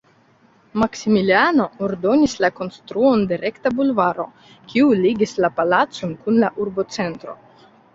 [0.83, 4.29] Maksimiliano ordonis la konstruon de rekta bulvardo,
[4.75, 7.43] kiu ligis la palacon kun la urbocentro.